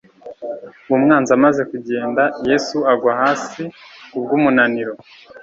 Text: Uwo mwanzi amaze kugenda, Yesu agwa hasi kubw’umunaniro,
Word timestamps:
Uwo 0.87 0.97
mwanzi 1.03 1.29
amaze 1.37 1.61
kugenda, 1.71 2.23
Yesu 2.49 2.77
agwa 2.93 3.13
hasi 3.21 3.63
kubw’umunaniro, 4.09 4.93